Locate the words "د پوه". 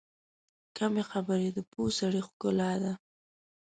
1.55-1.89